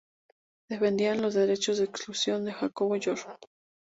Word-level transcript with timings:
Defendían 0.67 1.21
los 1.21 1.35
derechos 1.35 1.77
de 1.77 1.83
exclusión 1.85 2.43
de 2.43 2.53
Jacobo 2.53 2.95
de 2.95 3.01
York. 3.01 3.37